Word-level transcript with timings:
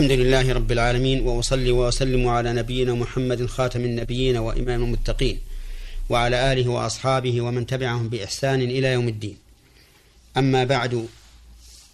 الحمد 0.00 0.18
لله 0.18 0.52
رب 0.52 0.72
العالمين 0.72 1.20
وأصلي 1.26 1.70
وأسلم 1.70 2.28
على 2.28 2.52
نبينا 2.52 2.94
محمد 2.94 3.46
خاتم 3.46 3.80
النبيين 3.80 4.36
وإمام 4.36 4.82
المتقين 4.84 5.40
وعلى 6.08 6.52
آله 6.52 6.68
وأصحابه 6.68 7.40
ومن 7.40 7.66
تبعهم 7.66 8.08
بإحسان 8.08 8.62
إلى 8.62 8.92
يوم 8.92 9.08
الدين. 9.08 9.36
أما 10.36 10.64
بعد 10.64 11.08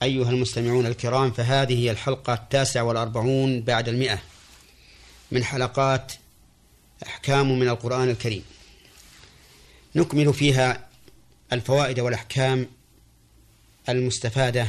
أيها 0.02 0.30
المستمعون 0.30 0.86
الكرام 0.86 1.30
فهذه 1.32 1.78
هي 1.78 1.90
الحلقة 1.90 2.34
التاسعة 2.34 2.82
والأربعون 2.82 3.62
بعد 3.62 3.88
المئة 3.88 4.18
من 5.32 5.44
حلقات 5.44 6.12
أحكام 7.06 7.58
من 7.58 7.68
القرآن 7.68 8.08
الكريم. 8.10 8.42
نكمل 9.94 10.34
فيها 10.34 10.88
الفوائد 11.52 12.00
والأحكام 12.00 12.66
المستفادة 13.88 14.68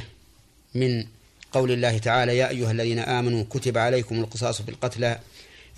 من 0.76 1.17
قول 1.52 1.72
الله 1.72 1.98
تعالى 1.98 2.38
يا 2.38 2.50
أيها 2.50 2.72
الذين 2.72 3.00
آمنوا 3.00 3.44
كتب 3.50 3.78
عليكم 3.78 4.20
القصاص 4.20 4.62
في 4.62 4.70
القتلى 4.70 5.20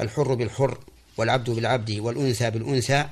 الحر 0.02 0.34
بالحر 0.34 0.78
والعبد 1.18 1.50
بالعبد 1.50 1.92
والأنثى 1.92 2.50
بالأنثى 2.50 3.06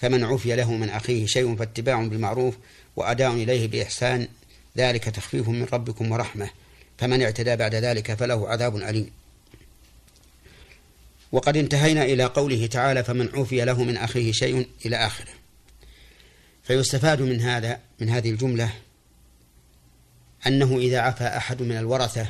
فمن 0.00 0.24
عفي 0.24 0.56
له 0.56 0.72
من 0.72 0.90
أخيه 0.90 1.26
شيء 1.26 1.56
فاتباع 1.56 2.02
بالمعروف 2.02 2.54
وأداء 2.96 3.32
إليه 3.32 3.68
بإحسان 3.68 4.28
ذلك 4.76 5.04
تخفيف 5.04 5.48
من 5.48 5.66
ربكم 5.72 6.12
ورحمة 6.12 6.50
فمن 6.98 7.22
اعتدى 7.22 7.56
بعد 7.56 7.74
ذلك 7.74 8.14
فله 8.14 8.48
عذاب 8.48 8.76
أليم. 8.76 9.10
وقد 11.32 11.56
انتهينا 11.56 12.04
إلى 12.04 12.24
قوله 12.24 12.66
تعالى 12.66 13.04
فمن 13.04 13.28
عفي 13.34 13.64
له 13.64 13.84
من 13.84 13.96
أخيه 13.96 14.32
شيء 14.32 14.66
إلى 14.86 14.96
آخره. 14.96 15.32
فيستفاد 16.64 17.22
من 17.22 17.40
هذا 17.40 17.78
من 18.00 18.08
هذه 18.08 18.30
الجملة 18.30 18.72
أنه 20.46 20.78
إذا 20.78 21.00
عفى 21.00 21.24
أحد 21.24 21.62
من 21.62 21.76
الورثة 21.76 22.28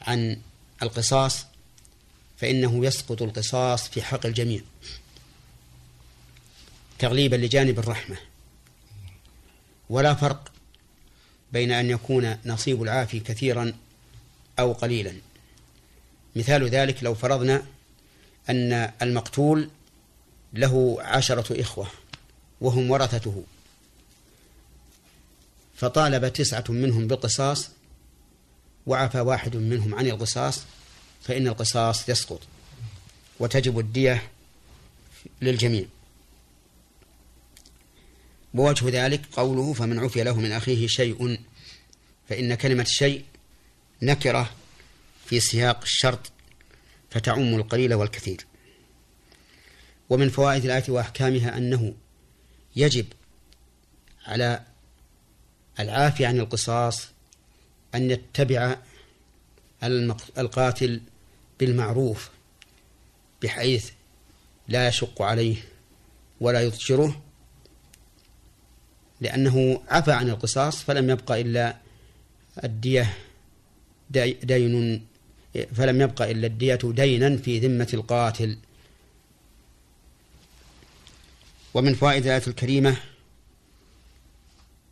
عن 0.00 0.40
القصاص 0.82 1.46
فإنه 2.36 2.86
يسقط 2.86 3.22
القصاص 3.22 3.88
في 3.88 4.02
حق 4.02 4.26
الجميع 4.26 4.60
تغليبا 6.98 7.36
لجانب 7.36 7.78
الرحمة. 7.78 8.16
ولا 9.90 10.14
فرق 10.14 10.52
بين 11.52 11.72
أن 11.72 11.90
يكون 11.90 12.36
نصيب 12.46 12.82
العافي 12.82 13.20
كثيرا 13.20 13.72
أو 14.58 14.72
قليلا. 14.72 15.14
مثال 16.36 16.68
ذلك 16.68 17.04
لو 17.04 17.14
فرضنا 17.14 17.66
أن 18.50 18.92
المقتول 19.02 19.70
له 20.52 20.96
عشرة 21.00 21.60
إخوة 21.60 21.86
وهم 22.60 22.90
ورثته. 22.90 23.44
فطالب 25.74 26.28
تسعة 26.32 26.64
منهم 26.68 27.06
بالقصاص 27.06 27.70
وعفى 28.86 29.20
واحد 29.20 29.56
منهم 29.56 29.94
عن 29.94 30.06
القصاص 30.06 30.62
فإن 31.22 31.48
القصاص 31.48 32.08
يسقط 32.08 32.40
وتجب 33.40 33.78
الدية 33.78 34.30
للجميع. 35.42 35.84
ووجه 38.54 38.88
ذلك 38.88 39.20
قوله 39.32 39.72
فمن 39.72 39.98
عفي 39.98 40.22
له 40.22 40.40
من 40.40 40.52
أخيه 40.52 40.86
شيء. 40.86 41.38
فإن 42.28 42.54
كلمة 42.54 42.84
شيء 42.84 43.24
نكرة 44.02 44.50
في 45.26 45.40
سياق 45.40 45.82
الشرط 45.82 46.32
فتعم 47.10 47.54
القليل 47.54 47.94
والكثير. 47.94 48.46
ومن 50.10 50.30
فوائد 50.30 50.64
الآية 50.64 50.84
وأحكامها 50.88 51.56
أنه 51.56 51.94
يجب 52.76 53.06
على 54.26 54.71
العافي 55.80 56.26
عن 56.26 56.40
القصاص 56.40 57.08
أن 57.94 58.10
يتبع 58.10 58.76
القاتل 60.38 61.00
بالمعروف 61.60 62.30
بحيث 63.42 63.90
لا 64.68 64.88
يشق 64.88 65.22
عليه 65.22 65.56
ولا 66.40 66.60
يضجره. 66.60 67.22
لأنه 69.20 69.82
عفى 69.88 70.12
عن 70.12 70.30
القصاص 70.30 70.82
فلم 70.82 71.10
يبقى 71.10 71.40
إلا 71.40 71.76
الدية 72.64 73.14
دين 74.10 75.06
فلم 75.74 76.00
يبقى 76.00 76.30
إلا 76.30 76.46
الدية 76.46 76.78
دينا 76.84 77.36
في 77.36 77.58
ذمة 77.58 77.88
القاتل. 77.94 78.58
ومن 81.74 81.94
فوائد 81.94 82.26
الآية 82.26 82.42
الكريمة 82.46 82.96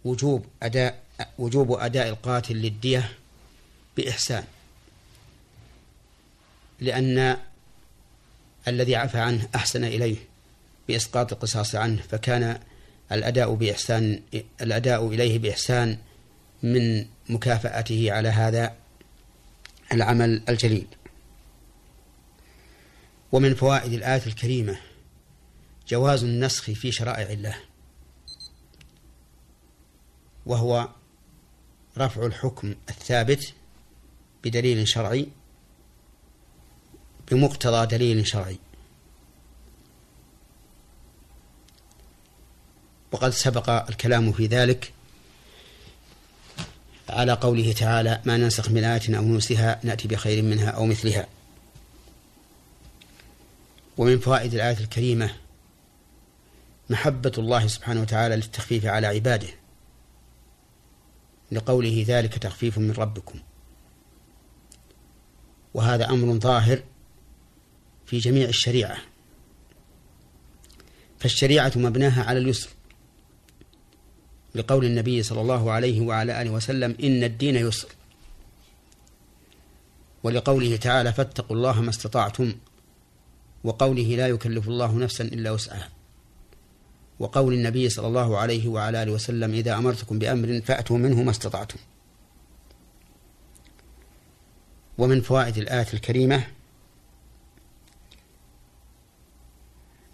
وجوب 0.04 0.46
أداء 0.62 1.02
وجوب 1.38 1.72
أداء 1.72 2.08
القاتل 2.08 2.56
للدية 2.56 3.12
بإحسان. 3.96 4.44
لأن 6.80 7.36
الذي 8.68 8.96
عفى 8.96 9.18
عنه 9.18 9.48
أحسن 9.54 9.84
إليه 9.84 10.16
بإسقاط 10.88 11.32
القصاص 11.32 11.74
عنه 11.74 12.02
فكان 12.02 12.60
الأداء 13.12 13.54
بإحسان 13.54 14.22
الأداء 14.60 15.08
إليه 15.08 15.38
بإحسان 15.38 15.98
من 16.62 17.06
مكافأته 17.28 18.12
على 18.12 18.28
هذا 18.28 18.74
العمل 19.92 20.42
الجليل. 20.48 20.86
ومن 23.32 23.54
فوائد 23.54 23.92
الآية 23.92 24.22
الكريمة 24.26 24.78
جواز 25.88 26.24
النسخ 26.24 26.70
في 26.70 26.92
شرائع 26.92 27.30
الله. 27.30 27.69
وهو 30.50 30.88
رفع 31.98 32.26
الحكم 32.26 32.74
الثابت 32.88 33.52
بدليل 34.44 34.88
شرعي 34.88 35.28
بمقتضى 37.30 37.86
دليل 37.86 38.26
شرعي. 38.26 38.58
وقد 43.12 43.30
سبق 43.30 43.70
الكلام 43.88 44.32
في 44.32 44.46
ذلك 44.46 44.92
على 47.08 47.32
قوله 47.32 47.72
تعالى 47.72 48.22
ما 48.24 48.36
ننسخ 48.36 48.70
من 48.70 48.84
آية 48.84 49.18
أو 49.18 49.24
ننسها 49.24 49.80
نأتي 49.82 50.08
بخير 50.08 50.42
منها 50.42 50.70
أو 50.70 50.86
مثلها 50.86 51.26
ومن 53.98 54.18
فوائد 54.18 54.54
الآية 54.54 54.78
الكريمة 54.78 55.36
محبة 56.90 57.32
الله 57.38 57.66
سبحانه 57.66 58.00
وتعالى 58.00 58.36
للتخفيف 58.36 58.86
على 58.86 59.06
عباده. 59.06 59.59
لقوله 61.52 62.04
ذلك 62.08 62.38
تخفيف 62.38 62.78
من 62.78 62.90
ربكم. 62.90 63.40
وهذا 65.74 66.10
أمر 66.10 66.38
ظاهر 66.38 66.82
في 68.06 68.18
جميع 68.18 68.48
الشريعة. 68.48 68.98
فالشريعة 71.18 71.72
مبناها 71.76 72.24
على 72.24 72.38
اليسر. 72.38 72.70
لقول 74.54 74.84
النبي 74.84 75.22
صلى 75.22 75.40
الله 75.40 75.70
عليه 75.70 76.00
وعلى 76.00 76.42
آله 76.42 76.50
وسلم 76.50 76.96
إن 77.02 77.24
الدين 77.24 77.56
يسر. 77.56 77.88
ولقوله 80.22 80.76
تعالى 80.76 81.12
فاتقوا 81.12 81.56
الله 81.56 81.80
ما 81.80 81.90
استطعتم. 81.90 82.54
وقوله 83.64 84.02
لا 84.02 84.28
يكلف 84.28 84.68
الله 84.68 84.98
نفسا 84.98 85.24
إلا 85.24 85.50
وسعها. 85.50 85.88
وقول 87.20 87.54
النبي 87.54 87.88
صلى 87.88 88.06
الله 88.06 88.38
عليه 88.38 88.69
وعلى 88.69 89.03
آله 89.03 89.12
وسلم 89.12 89.53
إذا 89.53 89.75
أمرتكم 89.75 90.19
بأمر 90.19 90.60
فأتوا 90.64 90.98
منه 90.98 91.22
ما 91.22 91.31
استطعتم. 91.31 91.78
ومن 94.98 95.20
فوائد 95.20 95.59
الآية 95.59 95.86
الكريمة 95.94 96.47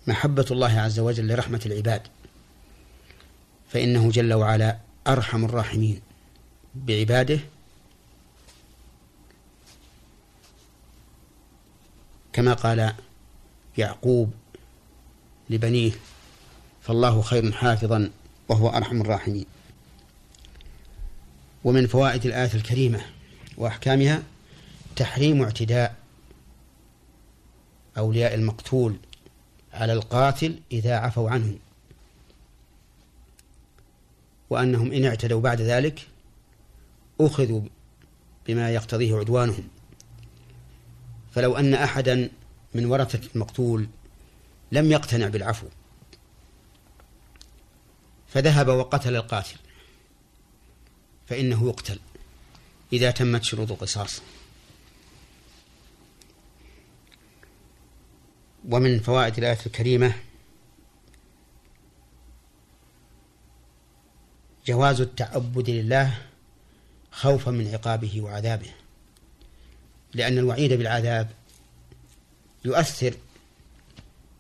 محبة 0.07 0.47
الله 0.51 0.81
عز 0.81 0.99
وجل 0.99 1.29
لرحمة 1.33 1.61
العباد 1.67 2.03
فإنه 3.69 4.11
جل 4.11 4.35
وعلا 4.35 4.79
أرحم 5.07 5.45
الراحمين 5.45 6.01
بعباده 6.75 7.41
كما 12.33 12.55
قال 12.55 12.95
يعقوب 13.79 14.33
لبنيه 15.51 15.93
فالله 16.87 17.23
خير 17.23 17.53
حافظا 17.53 18.11
وهو 18.49 18.69
أرحم 18.69 19.01
الراحمين. 19.01 19.47
ومن 21.65 21.87
فوائد 21.87 22.27
الآية 22.27 22.55
الكريمة 22.55 23.01
وأحكامها 23.57 24.23
تحريم 24.97 25.43
اعتداء 25.43 25.97
أولياء 27.99 28.35
المقتول 28.35 28.97
على 29.73 29.93
القاتل 29.93 30.61
إذا 30.73 30.97
عفوا 30.97 31.31
عنه 31.31 31.59
وأنهم 34.51 34.93
إن 34.93 35.05
اعتدوا 35.05 35.41
بعد 35.41 35.61
ذلك 35.61 36.09
أخذوا 37.21 37.61
بما 38.47 38.71
يقتضيه 38.71 39.17
عدوانهم. 39.17 39.69
فلو 41.35 41.57
أن 41.57 41.75
أحدا 41.75 42.31
من 42.75 42.85
ورثة 42.87 43.21
المقتول 43.35 43.87
لم 44.73 44.93
يقتنع 44.93 45.29
بالعفو 45.29 45.67
فذهب 48.37 48.69
وقتل 48.69 49.17
القاتل. 49.17 49.57
فإنه 51.27 51.69
يقتل 51.69 51.99
إذا 52.93 53.11
تمت 53.11 53.45
شروط 53.45 53.71
القصاص. 53.71 54.23
ومن 58.69 59.01
فوائد 59.01 59.39
الآية 59.39 59.59
الكريمة 59.67 60.15
جواز 64.67 65.01
التعبد 65.01 65.71
لله 65.71 66.23
خوفا 67.13 67.51
من 67.51 67.75
عقابه 67.75 68.21
وعذابه 68.21 68.71
لأن 70.15 70.39
الوعيد 70.39 70.73
بالعذاب 70.73 71.31
يؤثر 72.65 73.15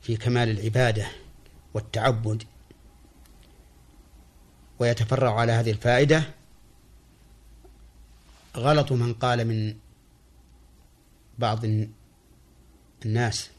في 0.03 0.17
كمال 0.17 0.51
العبادة 0.51 1.09
والتعبد 1.75 2.45
ويتفرع 4.79 5.41
على 5.41 5.53
هذه 5.53 5.71
الفائدة. 5.71 6.23
غلط 8.57 8.93
من 8.93 9.15
قال 9.15 9.45
من 9.45 9.75
بعض 11.39 11.65
الناس 13.05 13.51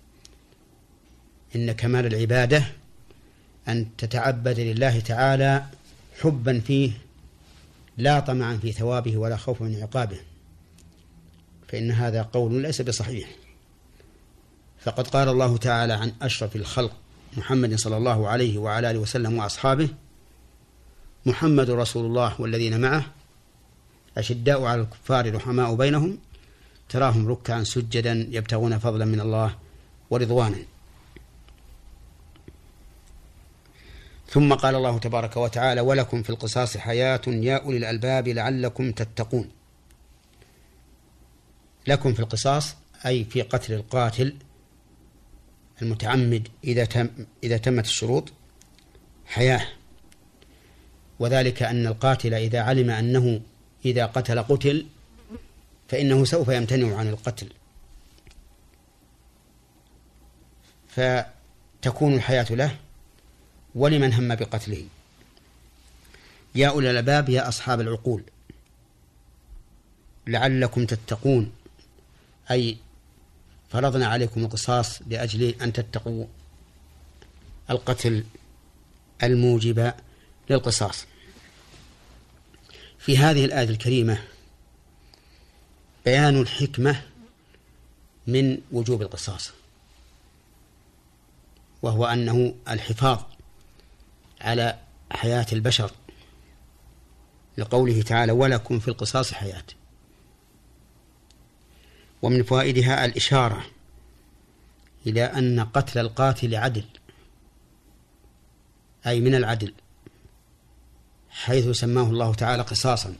إن 1.56 1.72
كمال 1.72 2.06
العبادة 2.06 2.64
أن 3.68 3.88
تتعبد 3.98 4.60
لله 4.60 5.00
تعالى 5.00 5.66
حبا 6.22 6.60
فيه 6.60 6.92
لا 7.98 8.20
طمعا 8.20 8.58
في 8.58 8.72
ثوابه 8.72 9.18
ولا 9.18 9.38
خوفا 9.38 9.66
من 9.66 9.82
عقابه 9.82 10.20
فإن 11.68 11.92
هذا 11.92 12.22
قول 12.22 12.62
ليس 12.62 12.82
بصحيح. 12.82 13.30
فقد 14.80 15.08
قال 15.08 15.30
الله 15.30 15.58
تعالى 15.58 15.94
عن 15.94 16.14
أشرف 16.22 16.56
الخلق 16.56 16.92
محمد 17.38 17.76
صلى 17.76 17.98
الله 17.98 18.28
عليه 18.28 18.58
وعلى 18.58 18.92
آله 18.92 19.00
وسلم 19.00 19.38
وأصحابه 19.38 19.90
محمد 21.28 21.70
رسول 21.70 22.06
الله 22.06 22.42
والذين 22.42 22.82
معه 22.82 23.06
أشداء 24.18 24.64
على 24.64 24.82
الكفار 24.82 25.36
رحماء 25.36 25.76
بينهم 25.76 26.18
تراهم 26.90 27.28
ركعا 27.28 27.64
سجدا 27.64 28.28
يبتغون 28.32 28.78
فضلا 28.78 29.06
من 29.06 29.20
الله 29.20 29.56
ورضوانا. 30.10 30.58
ثم 34.30 34.54
قال 34.54 34.76
الله 34.76 34.98
تبارك 34.98 35.38
وتعالى 35.38 35.82
ولكم 35.82 36.24
في 36.24 36.30
القصاص 36.30 36.78
حياة 36.78 37.22
يا 37.28 37.58
أولي 37.58 37.78
الألباب 37.78 38.28
لعلكم 38.28 38.92
تتقون. 38.92 39.50
لكم 41.88 42.14
في 42.14 42.20
القصاص 42.20 42.76
أي 43.06 43.24
في 43.24 43.42
قتل 43.42 43.74
القاتل 43.74 44.36
المتعمد 45.82 46.48
إذا 46.64 46.86
تم 46.86 47.10
إذا 47.44 47.58
تمت 47.58 47.86
الشروط 47.86 48.34
حياة. 49.26 49.77
وذلك 51.20 51.64
أن 51.64 51.88
القاتل 51.88 52.34
إذا 52.34 52.62
علم 52.62 52.90
أنه 52.90 53.42
إذا 53.86 54.06
قتل 54.06 54.40
قتل 54.40 54.86
فإنه 55.90 56.26
سوف 56.26 56.48
يمتنع 56.48 56.98
عن 56.98 57.08
القتل. 57.08 57.50
فتكون 60.90 62.14
الحياة 62.14 62.46
له 62.50 62.78
ولمن 63.76 64.14
هم 64.14 64.36
بقتله. 64.36 64.86
يا 66.56 66.68
أولي 66.68 66.92
الألباب 66.92 67.30
يا 67.30 67.48
أصحاب 67.48 67.82
العقول 67.82 68.24
لعلكم 70.28 70.86
تتقون. 70.86 71.52
أي 72.52 72.78
فرضنا 73.70 74.08
عليكم 74.08 74.44
القصاص 74.44 75.02
لأجل 75.08 75.56
أن 75.62 75.74
تتقوا. 75.74 76.26
القتل 77.70 78.24
الموجب 79.24 79.94
للقصاص. 80.50 81.06
في 83.00 83.18
هذه 83.18 83.46
الآية 83.46 83.70
الكريمة 83.70 84.24
بيان 86.06 86.42
الحكمة 86.42 87.02
من 88.28 88.58
وجوب 88.72 89.02
القصاص 89.02 89.52
وهو 91.82 92.06
أنه 92.06 92.56
الحفاظ 92.70 93.20
على 94.42 94.80
حياة 95.12 95.46
البشر 95.54 95.92
لقوله 97.58 98.02
تعالى 98.02 98.32
ولكم 98.32 98.80
في 98.80 98.88
القصاص 98.88 99.34
حياة 99.34 99.64
ومن 102.22 102.44
فوائدها 102.44 103.06
الإشارة 103.06 103.66
إلى 105.08 105.24
أن 105.24 105.60
قتل 105.60 106.00
القاتل 106.00 106.56
عدل 106.56 106.86
أي 109.08 109.20
من 109.20 109.36
العدل. 109.36 109.74
حيث 111.30 111.70
سماه 111.70 112.04
الله 112.04 112.34
تعالى 112.34 112.64
قصاصا. 112.64 113.16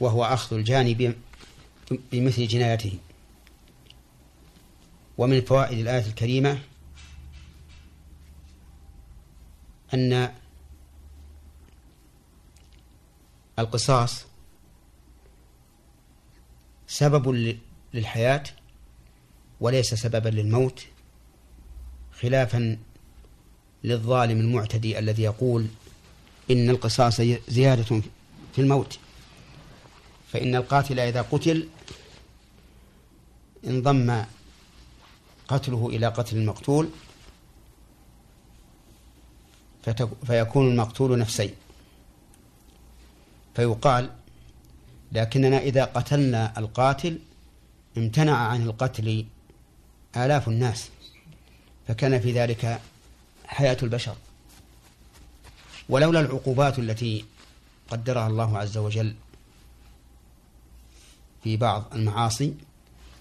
وهو 0.00 0.24
أخذ 0.24 0.56
الجانب 0.56 1.14
بمثل 2.12 2.46
جنايته. 2.46 2.98
ومن 5.18 5.40
فوائد 5.40 5.78
الآية 5.78 6.06
الكريمة 6.06 6.58
أن 9.94 10.34
القصاص 13.58 14.24
سبب 16.86 17.54
للحياة 17.94 18.42
وليس 19.60 19.94
سببا 19.94 20.28
للموت 20.28 20.86
خلافا 22.20 22.78
للظالم 23.84 24.40
المعتدي 24.40 24.98
الذي 24.98 25.22
يقول 25.22 25.66
إن 26.50 26.70
القصاص 26.70 27.20
زيادة 27.48 28.00
في 28.54 28.58
الموت. 28.58 28.98
فإن 30.32 30.54
القاتل 30.54 31.00
إذا 31.00 31.22
قتل 31.22 31.68
انضم 33.66 34.24
قتله 35.48 35.88
إلى 35.88 36.06
قتل 36.06 36.36
المقتول 36.36 36.88
فيكون 40.26 40.70
المقتول 40.70 41.18
نفسين 41.18 41.50
فيقال 43.54 44.10
لكننا 45.12 45.58
إذا 45.58 45.84
قتلنا 45.84 46.58
القاتل 46.58 47.18
امتنع 47.96 48.36
عن 48.36 48.62
القتل 48.62 49.26
آلاف 50.16 50.48
الناس 50.48 50.88
فكان 51.88 52.20
في 52.20 52.32
ذلك 52.32 52.80
حياة 53.46 53.76
البشر. 53.82 54.16
ولولا 55.88 56.20
العقوبات 56.20 56.78
التي 56.78 57.24
قدرها 57.90 58.26
الله 58.26 58.58
عز 58.58 58.78
وجل 58.78 59.14
في 61.44 61.56
بعض 61.56 61.84
المعاصي 61.94 62.54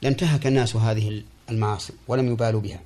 لانتهك 0.02 0.48
الناس 0.48 0.76
هذه 0.76 1.24
المعاصي 1.50 1.94
ولم 2.08 2.32
يبالوا 2.32 2.62
بها. 2.62 2.80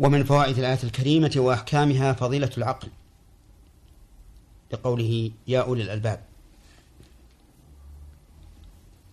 ومن 0.00 0.24
فوائد 0.24 0.58
الآية 0.58 0.78
الكريمة 0.84 1.32
وأحكامها 1.36 2.12
فضيلة 2.12 2.50
العقل 2.58 2.88
لقوله 4.72 5.30
يا 5.46 5.60
أولي 5.60 5.82
الألباب 5.82 6.20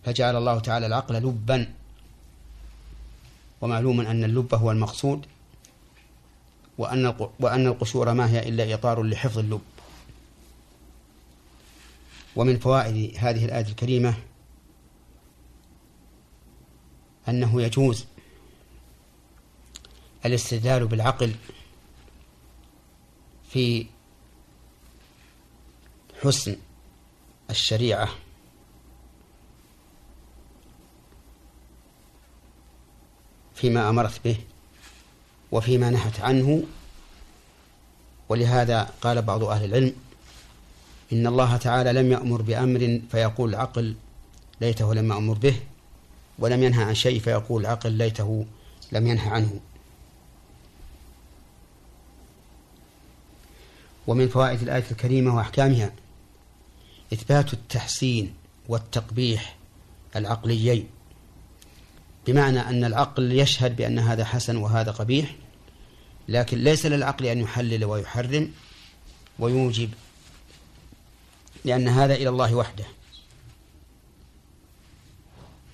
فجعل 0.04 0.36
الله 0.36 0.58
تعالى 0.58 0.86
العقل 0.86 1.14
لبا 1.14 1.72
ومعلوم 3.60 4.00
أن 4.00 4.24
اللب 4.24 4.54
هو 4.54 4.70
المقصود. 4.70 5.26
وأن 6.78 7.30
وأن 7.40 7.66
القشور 7.66 8.12
ما 8.12 8.30
هي 8.30 8.48
إلا 8.48 8.74
إطار 8.74 9.02
لحفظ 9.02 9.38
اللب. 9.38 9.60
ومن 12.36 12.58
فوائد 12.58 13.16
هذه 13.16 13.44
الآية 13.44 13.66
الكريمة 13.66 14.14
أنه 17.28 17.62
يجوز 17.62 18.06
الاستدلال 20.26 20.86
بالعقل 20.86 21.34
في 23.50 23.86
حسن 26.22 26.56
الشريعة. 27.50 28.08
فيما 33.54 33.88
أمرت 33.88 34.24
به 34.24 34.36
وفيما 35.52 35.90
نهت 35.90 36.20
عنه. 36.20 36.62
ولهذا 38.28 38.82
قال 39.00 39.22
بعض 39.22 39.44
أهل 39.44 39.64
العلم 39.64 39.92
إن 41.12 41.26
الله 41.26 41.56
تعالى 41.56 41.92
لم 41.92 42.12
يأمر 42.12 42.42
بأمر 42.42 43.00
فيقول 43.10 43.50
العقل 43.50 43.94
ليته 44.60 44.94
لم 44.94 45.12
أمر 45.12 45.34
به 45.34 45.60
ولم 46.38 46.62
ينهى 46.62 46.84
عن 46.84 46.94
شيء 46.94 47.20
فيقول 47.20 47.62
العقل 47.62 47.92
ليته 47.92 48.46
لم 48.92 49.06
ينهى 49.06 49.28
عنه. 49.28 49.60
ومن 54.06 54.28
فوائد 54.28 54.62
الآية 54.62 54.84
الكريمة 54.90 55.36
وأحكامها 55.36 55.92
إثبات 57.12 57.52
التحسين 57.52 58.34
والتقبيح 58.68 59.56
العقليين. 60.16 60.88
بمعنى 62.28 62.60
أن 62.60 62.84
العقل 62.84 63.32
يشهد 63.32 63.76
بأن 63.76 63.98
هذا 63.98 64.24
حسن 64.24 64.56
وهذا 64.56 64.90
قبيح 64.90 65.34
لكن 66.28 66.58
ليس 66.58 66.86
للعقل 66.86 67.26
أن 67.26 67.38
يحلل 67.38 67.84
ويحرم 67.84 68.52
ويوجب 69.38 69.90
لأن 71.64 71.88
هذا 71.88 72.14
إلى 72.14 72.28
الله 72.28 72.54
وحده. 72.54 72.84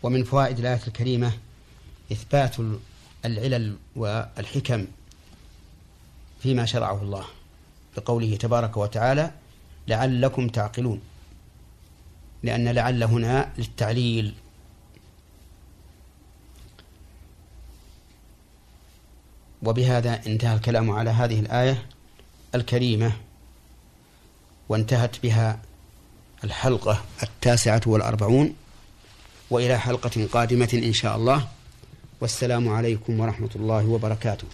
ومن 0.03 0.25
فوائد 0.25 0.59
الآية 0.59 0.81
الكريمة 0.87 1.33
إثبات 2.13 2.57
العلل 3.25 3.77
والحكم 3.97 4.87
فيما 6.43 6.67
شرعه 6.67 7.03
الله 7.03 7.25
بقوله 7.97 8.37
تبارك 8.37 8.77
وتعالى 8.77 9.31
لعلكم 9.89 10.49
تعقلون 10.49 11.01
لأن 12.43 12.69
لعل 12.69 13.03
هنا 13.03 13.53
للتعليل 13.59 14.35
وبهذا 19.65 20.21
انتهى 20.27 20.55
الكلام 20.55 20.91
على 20.91 21.11
هذه 21.11 21.41
الآية 21.41 21.87
الكريمة 22.55 23.13
وانتهت 24.69 25.23
بها 25.23 25.59
الحلقة 26.45 27.01
التاسعة 27.23 27.81
والأربعون 27.87 28.55
وإلى 29.51 29.79
حلقة 29.79 30.27
قادمة 30.33 30.69
إن 30.75 30.93
شاء 30.93 31.17
الله. 31.17 31.49
والسلام 32.21 32.69
عليكم 32.69 33.21
ورحمة 33.21 33.51
الله 33.57 33.87
وبركاته. 33.87 34.47